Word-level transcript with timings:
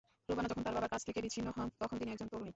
রুবানা 0.29 0.47
যখন 0.51 0.63
তাঁর 0.65 0.75
বাবার 0.75 0.91
কাছ 0.93 1.01
থেকে 1.07 1.19
বিচ্ছিন্ন 1.25 1.47
হন, 1.55 1.67
তখন 1.81 1.95
তিনি 1.99 2.09
একজন 2.13 2.27
তরুণী। 2.31 2.49